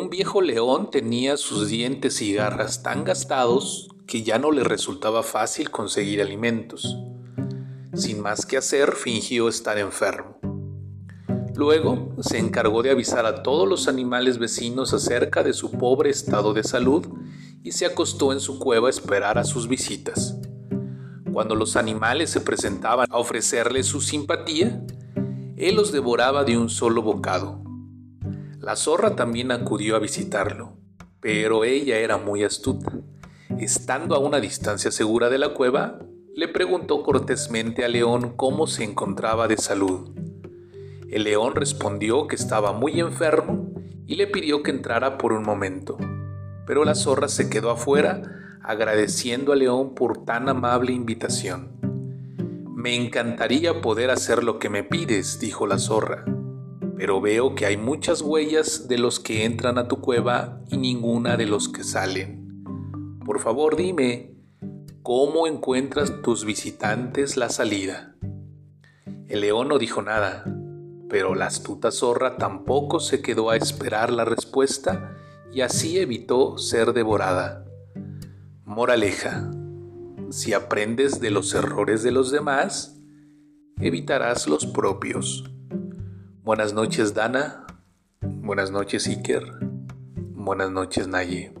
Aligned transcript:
Un 0.00 0.10
viejo 0.10 0.40
león 0.42 0.92
tenía 0.92 1.36
sus 1.36 1.66
dientes 1.66 2.22
y 2.22 2.32
garras 2.32 2.84
tan 2.84 3.02
gastados 3.02 3.88
que 4.06 4.22
ya 4.22 4.38
no 4.38 4.52
le 4.52 4.62
resultaba 4.62 5.24
fácil 5.24 5.72
conseguir 5.72 6.22
alimentos. 6.22 6.96
Sin 7.94 8.22
más 8.22 8.46
que 8.46 8.56
hacer, 8.56 8.92
fingió 8.92 9.48
estar 9.48 9.76
enfermo. 9.76 10.38
Luego 11.56 12.14
se 12.20 12.38
encargó 12.38 12.84
de 12.84 12.92
avisar 12.92 13.26
a 13.26 13.42
todos 13.42 13.68
los 13.68 13.88
animales 13.88 14.38
vecinos 14.38 14.94
acerca 14.94 15.42
de 15.42 15.52
su 15.52 15.72
pobre 15.72 16.10
estado 16.10 16.54
de 16.54 16.62
salud 16.62 17.04
y 17.64 17.72
se 17.72 17.84
acostó 17.84 18.32
en 18.32 18.38
su 18.38 18.60
cueva 18.60 18.86
a 18.86 18.90
esperar 18.90 19.36
a 19.36 19.42
sus 19.42 19.66
visitas. 19.66 20.38
Cuando 21.32 21.56
los 21.56 21.74
animales 21.74 22.30
se 22.30 22.40
presentaban 22.40 23.08
a 23.10 23.18
ofrecerle 23.18 23.82
su 23.82 24.00
simpatía, 24.00 24.80
él 25.56 25.74
los 25.74 25.90
devoraba 25.90 26.44
de 26.44 26.56
un 26.56 26.68
solo 26.68 27.02
bocado. 27.02 27.67
La 28.68 28.76
zorra 28.76 29.16
también 29.16 29.50
acudió 29.50 29.96
a 29.96 29.98
visitarlo, 29.98 30.74
pero 31.20 31.64
ella 31.64 31.96
era 32.00 32.18
muy 32.18 32.44
astuta. 32.44 32.92
Estando 33.58 34.14
a 34.14 34.18
una 34.18 34.40
distancia 34.40 34.90
segura 34.90 35.30
de 35.30 35.38
la 35.38 35.54
cueva, 35.54 36.00
le 36.34 36.48
preguntó 36.48 37.02
cortésmente 37.02 37.86
al 37.86 37.92
león 37.92 38.34
cómo 38.36 38.66
se 38.66 38.84
encontraba 38.84 39.48
de 39.48 39.56
salud. 39.56 40.10
El 41.08 41.24
león 41.24 41.54
respondió 41.54 42.26
que 42.26 42.36
estaba 42.36 42.74
muy 42.74 43.00
enfermo 43.00 43.72
y 44.06 44.16
le 44.16 44.26
pidió 44.26 44.62
que 44.62 44.70
entrara 44.70 45.16
por 45.16 45.32
un 45.32 45.44
momento, 45.44 45.96
pero 46.66 46.84
la 46.84 46.94
zorra 46.94 47.28
se 47.28 47.48
quedó 47.48 47.70
afuera 47.70 48.20
agradeciendo 48.62 49.54
al 49.54 49.60
león 49.60 49.94
por 49.94 50.26
tan 50.26 50.46
amable 50.50 50.92
invitación. 50.92 51.70
Me 52.76 52.94
encantaría 52.96 53.80
poder 53.80 54.10
hacer 54.10 54.44
lo 54.44 54.58
que 54.58 54.68
me 54.68 54.84
pides, 54.84 55.40
dijo 55.40 55.66
la 55.66 55.78
zorra, 55.78 56.26
pero 56.98 57.20
veo 57.20 57.54
que 57.54 57.64
hay 57.64 57.76
muchas 57.76 58.22
huellas 58.22 58.88
de 58.88 58.98
los 58.98 59.20
que 59.20 59.44
entran 59.44 59.78
a 59.78 59.86
tu 59.86 60.00
cueva 60.00 60.60
y 60.68 60.76
ninguna 60.76 61.36
de 61.36 61.46
los 61.46 61.68
que 61.68 61.84
salen. 61.84 62.64
Por 63.24 63.38
favor 63.38 63.76
dime, 63.76 64.34
¿cómo 65.04 65.46
encuentras 65.46 66.22
tus 66.22 66.44
visitantes 66.44 67.36
la 67.36 67.50
salida? 67.50 68.16
El 69.28 69.42
león 69.42 69.68
no 69.68 69.78
dijo 69.78 70.02
nada, 70.02 70.44
pero 71.08 71.36
la 71.36 71.46
astuta 71.46 71.92
zorra 71.92 72.36
tampoco 72.36 72.98
se 72.98 73.22
quedó 73.22 73.50
a 73.50 73.56
esperar 73.56 74.10
la 74.10 74.24
respuesta 74.24 75.16
y 75.52 75.60
así 75.60 76.00
evitó 76.00 76.58
ser 76.58 76.94
devorada. 76.94 77.64
Moraleja. 78.64 79.52
Si 80.30 80.52
aprendes 80.52 81.20
de 81.20 81.30
los 81.30 81.54
errores 81.54 82.02
de 82.02 82.10
los 82.10 82.32
demás, 82.32 83.00
evitarás 83.80 84.48
los 84.48 84.66
propios. 84.66 85.44
Buenas 86.48 86.72
noches 86.72 87.12
Dana. 87.12 87.66
Buenas 88.22 88.70
noches 88.70 89.06
Iker. 89.06 89.44
Buenas 90.32 90.70
noches 90.70 91.06
Naye. 91.06 91.52